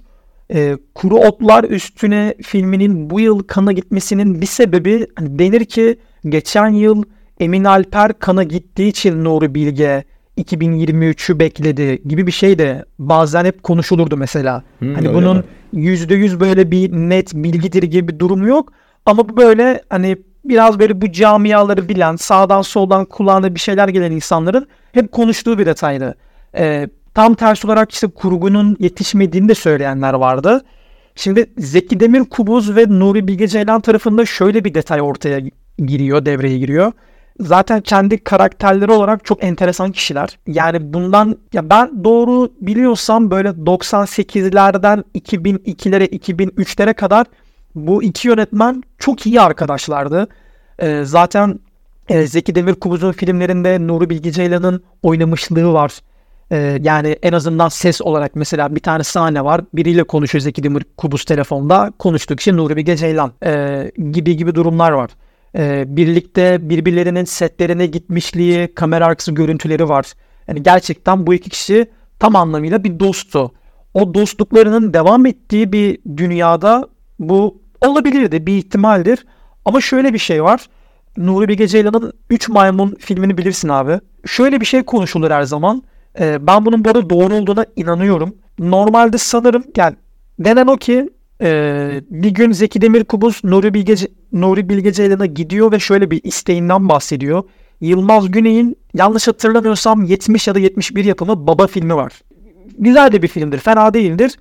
[0.55, 6.69] E, Kuru Otlar Üstüne filminin bu yıl kana gitmesinin bir sebebi hani denir ki geçen
[6.69, 7.03] yıl
[7.40, 10.05] Emin Alper kana gittiği için Nuri Bilge
[10.38, 14.62] 2023'ü bekledi gibi bir şey de bazen hep konuşulurdu mesela.
[14.79, 18.73] Hmm, hani bunun yüzde yüz böyle bir net bilgidir gibi bir durum yok.
[19.07, 24.12] Ama bu böyle hani biraz böyle bu camiaları bilen sağdan soldan kulağına bir şeyler gelen
[24.12, 26.14] insanların hep konuştuğu bir detaydı.
[26.57, 30.64] Ee, tam tersi olarak işte kurgunun yetişmediğini de söyleyenler vardı.
[31.16, 35.40] Şimdi Zeki Demir Kubuz ve Nuri Bilge Ceylan tarafında şöyle bir detay ortaya
[35.79, 36.92] giriyor, devreye giriyor
[37.40, 40.38] zaten kendi karakterleri olarak çok enteresan kişiler.
[40.46, 47.27] Yani bundan ya ben doğru biliyorsam böyle 98'lerden 2002'lere 2003'lere kadar
[47.74, 50.29] bu iki yönetmen çok iyi arkadaşlardı.
[50.79, 51.59] Ee, zaten
[52.09, 55.92] e, Zeki Demirkubuz'un filmlerinde Nuri Bilge Ceylan'ın oynamışlığı var.
[56.55, 59.61] Ee, yani en azından ses olarak mesela bir tane sahne var.
[59.75, 61.93] Biriyle konuşuyor Zeki Demirkubuz telefonda.
[61.99, 65.11] Konuştuğu kişi Nuri Bilge Ceylan ee, gibi gibi durumlar var.
[65.57, 70.12] Ee, birlikte birbirlerinin setlerine gitmişliği, kamera arkası görüntüleri var.
[70.49, 73.53] Yani gerçekten bu iki kişi tam anlamıyla bir dosttu.
[73.95, 76.88] O dostluklarının devam ettiği bir dünyada
[77.19, 79.27] bu olabilirdi, bir ihtimaldir.
[79.64, 80.67] Ama şöyle bir şey var.
[81.17, 84.01] Nuri Bilge Ceylan'ın 3 Maymun filmini bilirsin abi.
[84.27, 85.83] Şöyle bir şey konuşulur her zaman.
[86.20, 88.35] Ee, ben bunun bu arada doğru olduğuna inanıyorum.
[88.59, 89.96] Normalde sanırım yani
[90.38, 91.11] denen o ki
[91.42, 93.94] ee, bir gün Zeki Demirkubuz Nuri Bilge,
[94.33, 97.42] Nuri Bilge Ceylan'a gidiyor ve şöyle bir isteğinden bahsediyor.
[97.81, 102.12] Yılmaz Güney'in yanlış hatırlamıyorsam 70 ya da 71 yapımı Baba filmi var.
[102.79, 104.38] Güzel de bir filmdir, fena değildir.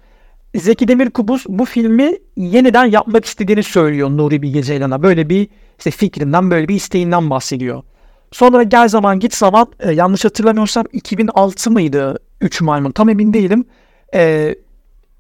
[0.55, 5.03] Zeki Demirkubuz bu filmi yeniden yapmak istediğini söylüyor Nuri Bilge Ceylan'a.
[5.03, 7.83] Böyle bir işte fikrinden, böyle bir isteğinden bahsediyor.
[8.34, 13.65] Sonra gel zaman git zaman e, yanlış hatırlamıyorsam 2006 mıydı 3 Maymun tam emin değilim.
[14.13, 14.56] E,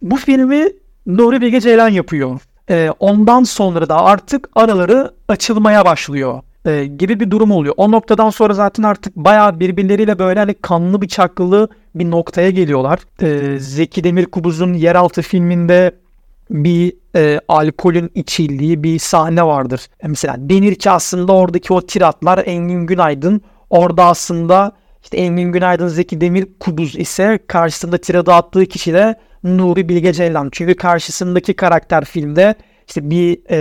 [0.01, 0.67] bu filmi
[1.05, 2.39] Nuri Bilge Ceylan yapıyor.
[2.69, 7.73] E, ondan sonra da artık araları açılmaya başlıyor e, gibi bir durum oluyor.
[7.77, 12.99] O noktadan sonra zaten artık bayağı birbirleriyle böyle hani kanlı bıçaklı bir noktaya geliyorlar.
[13.21, 15.91] E, Zeki Demirkubuz'un Yeraltı filminde
[16.49, 19.81] bir e, alkolün içildiği bir sahne vardır.
[20.03, 24.71] E, mesela denir ki aslında oradaki o tiratlar Engin Günaydın orada aslında
[25.03, 30.49] işte Engin Günaydın Zeki Demir Kubuz ise karşısında tirada attığı kişi de Nuri Bilge Ceylan.
[30.51, 32.55] Çünkü karşısındaki karakter filmde
[32.87, 33.57] işte bir e,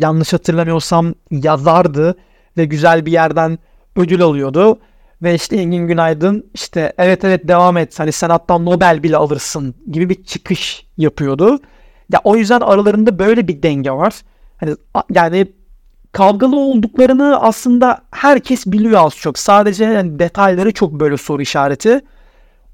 [0.00, 2.16] yanlış hatırlamıyorsam yazardı
[2.56, 3.58] ve güzel bir yerden
[3.96, 4.78] ödül alıyordu.
[5.22, 9.74] Ve işte Engin Günaydın işte evet evet devam et hani sen hatta Nobel bile alırsın
[9.90, 11.58] gibi bir çıkış yapıyordu.
[12.12, 14.14] Ya o yüzden aralarında böyle bir denge var.
[14.56, 14.76] Hani
[15.14, 15.52] yani
[16.12, 19.38] kavgalı olduklarını aslında herkes biliyor az çok.
[19.38, 22.00] Sadece yani detayları çok böyle soru işareti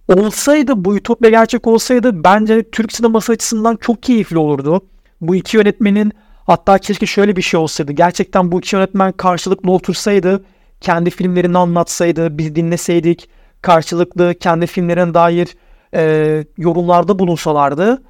[0.09, 4.87] olsaydı bu Ütopya gerçek olsaydı bence Türk sineması açısından çok keyifli olurdu.
[5.21, 6.13] Bu iki yönetmenin
[6.47, 7.93] hatta keşke şöyle bir şey olsaydı.
[7.93, 10.45] Gerçekten bu iki yönetmen karşılıklı otursaydı,
[10.81, 13.29] kendi filmlerini anlatsaydı, biz dinleseydik,
[13.63, 15.49] karşılıklı kendi filmlerine dair
[15.95, 18.03] e, yorumlarda bulunsalardı.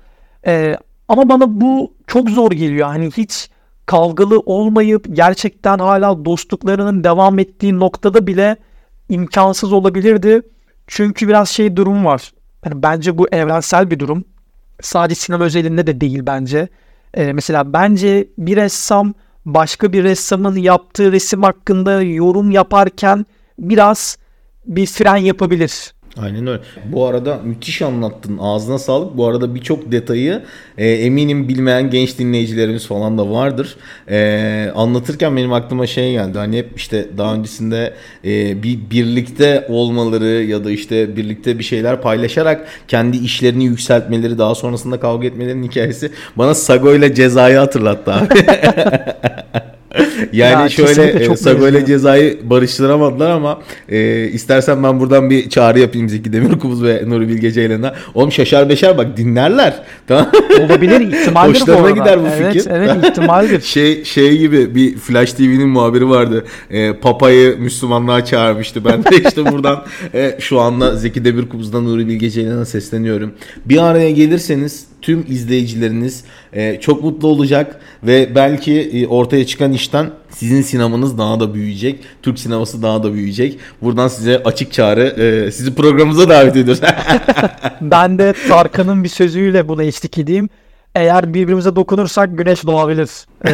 [0.46, 0.76] E,
[1.10, 2.86] ama bana bu çok zor geliyor.
[2.86, 3.50] Hani hiç
[3.86, 8.56] kavgalı olmayıp gerçekten hala dostluklarının devam ettiği noktada bile
[9.08, 10.42] imkansız olabilirdi.
[10.86, 12.32] Çünkü biraz şey durum var.
[12.64, 14.24] Yani bence bu evrensel bir durum.
[14.80, 16.68] Sadece sinema özelinde de değil bence.
[17.14, 23.26] Ee, mesela bence bir ressam başka bir ressamın yaptığı resim hakkında yorum yaparken
[23.58, 24.18] biraz
[24.66, 25.94] bir fren yapabilir.
[26.18, 26.60] Aynen öyle.
[26.84, 28.38] Bu arada müthiş anlattın.
[28.40, 29.16] Ağzına sağlık.
[29.16, 30.42] Bu arada birçok detayı
[30.78, 33.76] e, eminim bilmeyen genç dinleyicilerimiz falan da vardır.
[34.08, 36.38] E, anlatırken benim aklıma şey geldi.
[36.38, 37.94] Hani hep işte daha öncesinde
[38.24, 44.54] e, bir birlikte olmaları ya da işte birlikte bir şeyler paylaşarak kendi işlerini yükseltmeleri daha
[44.54, 48.28] sonrasında kavga etmelerinin hikayesi bana Sago ile cezayı hatırlattı abi.
[50.32, 55.78] Yani ya, şöyle e, Sago ile cezayı barıştıramadılar ama e, istersen ben buradan bir çağrı
[55.80, 57.94] yapayım Zeki Demirkubuz ve Nuri Bilge Ceylan'a.
[58.14, 59.82] Oğlum şaşar beşer bak dinlerler.
[60.06, 60.30] Tamam.
[60.60, 61.98] Olabilir ihtimaldir Hoşlarına bu arada.
[61.98, 62.70] gider bu evet, fikir.
[62.70, 63.60] Evet ihtimaldir.
[63.64, 66.44] şey, şey gibi bir Flash TV'nin muhabiri vardı.
[66.70, 68.84] E, Papa'yı Müslümanlığa çağırmıştı.
[68.84, 73.32] Ben de işte buradan e, şu anda Zeki Demirkubuz'dan Nuri Bilge Ceylan'a sesleniyorum.
[73.64, 80.09] Bir araya gelirseniz tüm izleyicileriniz e, çok mutlu olacak ve belki e, ortaya çıkan işten
[80.40, 82.00] sizin sinemanız daha da büyüyecek.
[82.22, 83.59] Türk sineması daha da büyüyecek.
[83.83, 86.83] Buradan size açık çağrı e, sizi programımıza davet ediyoruz.
[87.81, 90.48] ben de Tarkan'ın bir sözüyle buna eşlik edeyim.
[90.94, 93.11] Eğer birbirimize dokunursak güneş doğabilir.
[93.44, 93.50] Ee,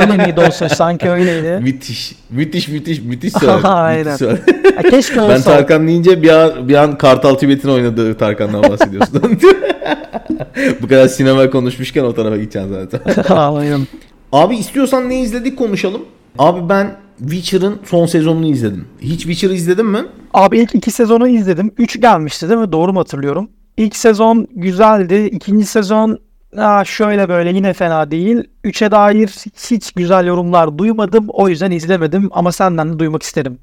[0.00, 1.62] öyle miydi olsa sanki öyleydi.
[1.62, 2.16] Müthiş.
[2.30, 3.52] Müthiş müthiş müthiş söyle.
[3.68, 4.12] Aynen.
[4.12, 5.34] Müthiş keşke olsa.
[5.34, 9.22] Ben Tarkan deyince bir an, bir an Kartal Tibet'in oynadığı Tarkan'dan bahsediyorsun.
[10.82, 13.34] Bu kadar sinema konuşmuşken o tarafa gideceksin zaten.
[13.34, 13.86] Aynen.
[14.32, 16.02] Abi istiyorsan ne izledik konuşalım.
[16.38, 18.86] Abi ben Witcher'ın son sezonunu izledim.
[19.00, 19.98] Hiç Witcher izledin mi?
[20.34, 21.72] Abi ilk iki sezonu izledim.
[21.78, 22.72] Üç gelmişti değil mi?
[22.72, 23.50] Doğru mu hatırlıyorum?
[23.76, 25.28] İlk sezon güzeldi.
[25.32, 26.18] İkinci sezon
[26.56, 28.44] Aa, şöyle böyle yine fena değil.
[28.64, 29.28] Üçe dair
[29.70, 31.26] hiç güzel yorumlar duymadım.
[31.28, 33.58] O yüzden izlemedim ama senden de duymak isterim.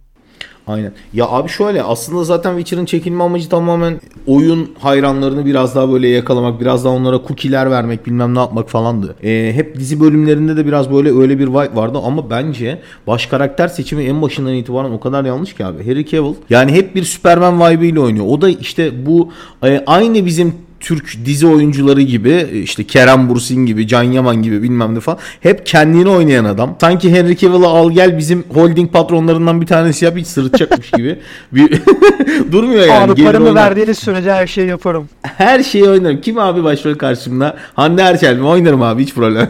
[0.68, 0.92] Aynen.
[1.14, 6.62] Ya abi şöyle aslında zaten Witcher'ın çekilme amacı tamamen oyun hayranlarını biraz daha böyle yakalamak,
[6.62, 9.16] biraz daha onlara cookie'ler vermek, bilmem ne yapmak falandı.
[9.24, 13.68] Ee, hep dizi bölümlerinde de biraz böyle öyle bir vibe vardı ama bence baş karakter
[13.68, 15.86] seçimi en başından itibaren o kadar yanlış ki abi.
[15.86, 18.26] Harry Cavill yani hep bir Superman vibe ile oynuyor.
[18.30, 19.32] O da işte bu
[19.64, 24.96] e, aynı bizim Türk dizi oyuncuları gibi işte Kerem Bursin gibi Can Yaman gibi bilmem
[24.96, 26.76] ne falan hep kendini oynayan adam.
[26.82, 31.20] Sanki Henry Cavill'ı al gel bizim holding patronlarından bir tanesi yap hiç sırıtacakmış gibi.
[31.52, 31.82] Bir
[32.52, 33.12] durmuyor yani.
[33.12, 35.10] Abi paramı verdiğiniz sürece her şeyi yaparım.
[35.22, 36.22] Her şeyi oynarım.
[36.22, 37.58] Kim abi başrol karşımda?
[37.74, 38.46] Hande Erçel mi?
[38.46, 39.50] Oynarım abi hiç problem.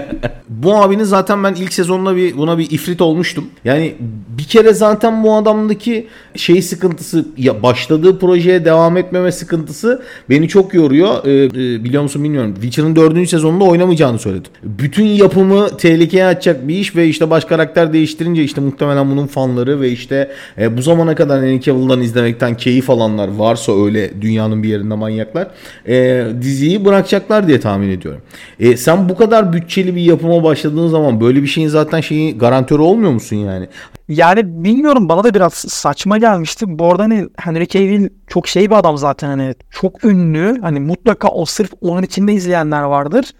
[0.48, 3.46] bu abinin zaten ben ilk sezonda bir buna bir ifrit olmuştum.
[3.64, 3.94] Yani
[4.28, 6.06] bir kere zaten bu adamdaki
[6.36, 11.24] şey sıkıntısı ya başladığı projeye devam etmeme sıkıntısı beni çok çok yoruyor.
[11.24, 12.54] Ee, e, biliyor musun bilmiyorum.
[12.54, 14.48] Witcher'ın dördüncü sezonunda oynamayacağını söyledi.
[14.62, 19.80] Bütün yapımı tehlikeye atacak bir iş ve işte baş karakter değiştirince işte muhtemelen bunun fanları
[19.80, 24.68] ve işte e, bu zamana kadar Henry Cavill'dan izlemekten keyif alanlar varsa öyle dünyanın bir
[24.68, 25.48] yerinde manyaklar
[25.88, 28.20] e, diziyi bırakacaklar diye tahmin ediyorum.
[28.60, 32.82] E, sen bu kadar bütçeli bir yapıma başladığın zaman böyle bir şeyin zaten şeyi garantörü
[32.82, 33.68] olmuyor musun yani?
[34.12, 36.64] Yani bilmiyorum bana da biraz saçma gelmişti.
[36.68, 40.60] Bu arada hani Henry Cavill çok şey bir adam zaten hani çok ünlü.
[40.60, 43.30] Hani mutlaka o sırf onun içinde izleyenler vardır.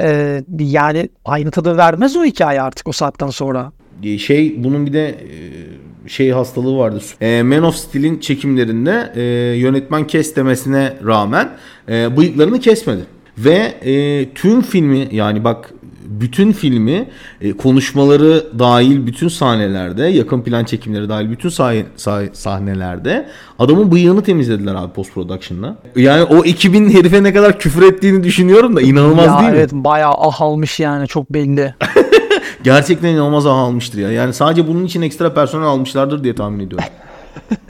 [0.00, 3.72] Ee, yani aynı tadı vermez o hikaye artık o saatten sonra.
[4.02, 7.00] Ee, şey bunun bir de e, şey hastalığı vardı.
[7.20, 9.22] E, Man of Steel'in çekimlerinde e,
[9.58, 11.48] yönetmen kes demesine rağmen
[11.88, 13.02] e, bıyıklarını kesmedi.
[13.38, 15.74] Ve e, tüm filmi yani bak
[16.08, 17.08] bütün filmi
[17.40, 24.22] e, konuşmaları dahil bütün sahnelerde, yakın plan çekimleri dahil bütün sah- sah- sahnelerde adamın bıyığını
[24.22, 25.76] temizlediler abi post production'da.
[25.96, 29.76] Yani o ekibin herife ne kadar küfür ettiğini düşünüyorum da inanılmaz ya değil evet, mi?
[29.76, 31.74] Evet bayağı ah almış yani çok belli.
[32.62, 34.12] Gerçekten inanılmaz ah almıştır ya.
[34.12, 36.88] Yani sadece bunun için ekstra personel almışlardır diye tahmin ediyorum.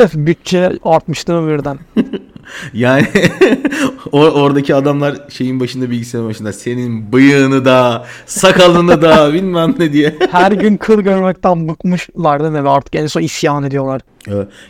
[0.15, 1.79] Bütçe artmıştı birden.
[2.75, 3.03] Yani
[4.13, 10.15] or- oradaki adamlar şeyin başında bilgisayar başında senin bıyığını da sakalını da bilmem ne diye.
[10.31, 12.65] Her gün kıl görmekten bıkmışlar değil mi?
[12.65, 14.01] Ve artık en son isyan ediyorlar.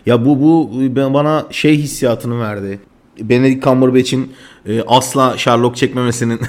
[0.07, 0.71] Ya bu bu
[1.15, 2.79] bana şey hissiyatını verdi.
[3.21, 4.33] Benedict Cumberbatch'in
[4.67, 6.41] e, asla Sherlock çekmemesinin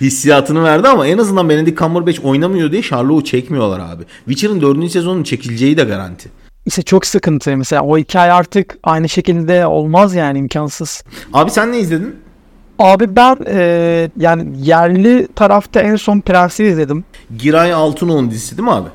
[0.00, 4.02] hissiyatını verdi ama en azından Benedict Cumberbatch oynamıyor diye Sherlock'u çekmiyorlar abi.
[4.24, 4.90] Witcher'ın 4.
[4.90, 6.28] sezonun çekileceği de garanti.
[6.66, 11.04] İşte çok sıkıntı mesela o hikaye artık aynı şekilde olmaz yani imkansız.
[11.32, 12.16] Abi sen ne izledin?
[12.78, 17.04] Abi ben e, yani yerli tarafta en son Prens'i izledim.
[17.38, 18.88] Giray Altınok'un dizisi değil mi abi?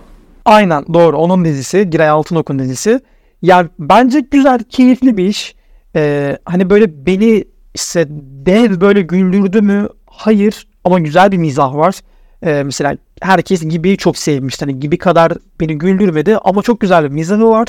[0.46, 3.00] Aynen doğru onun dizisi Giray Altınok'un dizisi.
[3.42, 5.56] Yani bence güzel keyifli bir iş.
[5.96, 7.44] E, hani böyle beni
[7.76, 8.06] işte
[8.46, 9.90] dev böyle güldürdü mü?
[10.06, 11.96] Hayır ama güzel bir mizah var.
[12.44, 14.66] E, mesela herkes Gibi'yi çok sevmişti.
[14.66, 17.68] Hani Gibi kadar beni güldürmedi ama çok güzel bir mizahı var.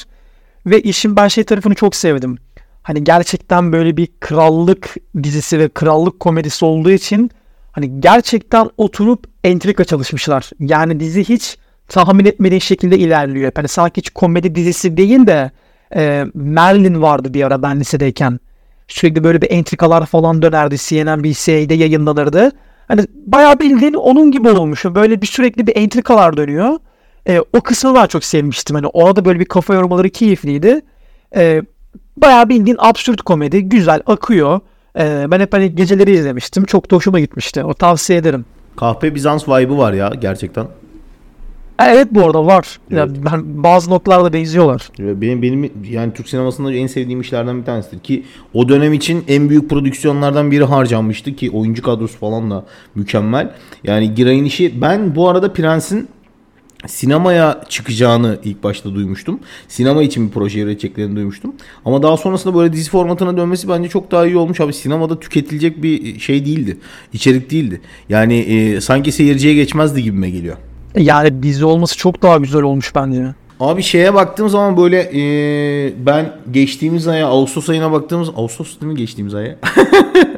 [0.67, 2.39] Ve işin ben şey tarafını çok sevdim.
[2.83, 7.31] Hani gerçekten böyle bir krallık dizisi ve krallık komedisi olduğu için
[7.73, 10.51] hani gerçekten oturup entrika çalışmışlar.
[10.61, 11.57] Yani dizi hiç
[11.89, 13.53] tahmin etmediğin şekilde ilerliyor.
[13.55, 15.51] Hani sanki hiç komedi dizisi değil de
[15.97, 18.41] e, Merlin vardı bir ara ben lisedeyken.
[18.89, 20.77] Sürekli böyle bir entrikalar falan dönerdi.
[20.79, 22.53] CNNBC'de yayınlanırdı.
[22.89, 24.85] Hani bayağı bildiğin onun gibi olmuş.
[24.85, 26.79] Böyle bir sürekli bir entrikalar dönüyor.
[27.29, 28.77] E, o kısmı ben çok sevmiştim.
[28.77, 30.81] Hani orada böyle bir kafa yormaları keyifliydi.
[31.37, 31.63] E,
[32.17, 33.63] bayağı bildiğin absürt komedi.
[33.63, 34.61] Güzel akıyor.
[34.99, 36.65] E, ben hep hani geceleri izlemiştim.
[36.65, 37.65] Çok da hoşuma gitmişti.
[37.65, 38.45] O tavsiye ederim.
[38.77, 40.67] Kahpe Bizans vibe'ı var ya gerçekten.
[41.81, 42.79] E, Evet bu arada var.
[42.91, 43.17] Ya Evet.
[43.33, 44.89] ben bazı noktalarda benziyorlar.
[44.99, 49.49] Benim benim yani Türk sinemasında en sevdiğim işlerden bir tanesidir ki o dönem için en
[49.51, 53.51] büyük prodüksiyonlardan biri harcanmıştı ki oyuncu kadrosu falan da mükemmel.
[53.85, 56.09] Yani Giray'ın işi ben bu arada Prens'in
[56.87, 59.41] sinemaya çıkacağını ilk başta duymuştum.
[59.69, 61.55] Sinema için bir proje üreteceklerini duymuştum.
[61.85, 64.61] Ama daha sonrasında böyle dizi formatına dönmesi bence çok daha iyi olmuş.
[64.61, 66.77] Abi sinemada tüketilecek bir şey değildi.
[67.13, 67.81] İçerik değildi.
[68.09, 70.57] Yani e, sanki seyirciye geçmezdi gibime geliyor.
[70.97, 73.27] Yani dizi olması çok daha güzel olmuş bence.
[73.61, 78.99] Abi şeye baktığım zaman böyle e, ben geçtiğimiz aya Ağustos ayına baktığımız Ağustos değil mi
[78.99, 79.57] geçtiğimiz aya?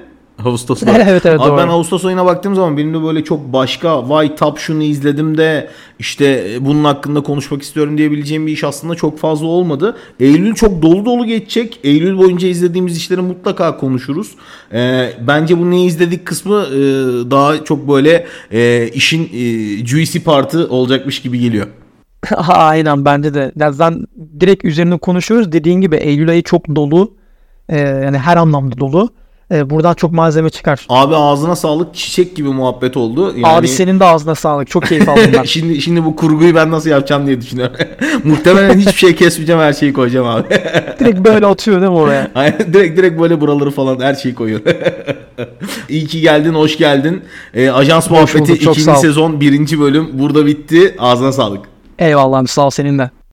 [0.49, 0.91] Ağustos'ta.
[1.09, 1.57] Evet, evet, Abi doğru.
[1.57, 5.69] ben Ağustos ayına baktığım zaman benim de böyle çok başka vay tap şunu izledim de
[5.99, 9.97] işte bunun hakkında konuşmak istiyorum diyebileceğim bir iş aslında çok fazla olmadı.
[10.21, 11.81] Eylül çok dolu dolu geçecek.
[11.85, 14.31] Eylül boyunca izlediğimiz işleri mutlaka konuşuruz.
[14.73, 16.81] E, bence bu ne izledik kısmı e,
[17.31, 21.67] daha çok böyle e, işin e, juicy partı olacakmış gibi geliyor.
[22.49, 23.53] Aynen bence de.
[23.57, 24.07] Zaten
[24.41, 25.53] direkt üzerine konuşuyoruz.
[25.53, 27.15] Dediğin gibi Eylül ayı çok dolu.
[27.69, 29.09] Ee, yani her anlamda dolu.
[29.53, 30.87] Ee, buradan çok malzeme çıkar.
[30.89, 33.27] Abi ağzına sağlık çiçek gibi muhabbet oldu.
[33.37, 33.47] Yani...
[33.47, 34.71] Abi senin de ağzına sağlık.
[34.71, 35.43] Çok keyif aldım ben.
[35.45, 37.77] şimdi şimdi bu kurguyu ben nasıl yapacağım diye düşünüyorum.
[38.25, 40.49] Muhtemelen hiçbir şey kesmeyeceğim her şeyi koyacağım abi.
[41.01, 42.31] direkt böyle atıyor değil mi oraya?
[42.35, 44.61] Aynen, direkt direkt böyle buraları falan her şeyi koyuyor.
[45.89, 47.23] İyi ki geldin, hoş geldin.
[47.55, 49.01] Ee, Ajans Muhabbeti bulduk, çok ikinci sağ ol.
[49.01, 50.95] sezon birinci bölüm burada bitti.
[50.99, 51.61] Ağzına sağlık.
[51.99, 53.11] Eyvallah abi sağ ol senin de.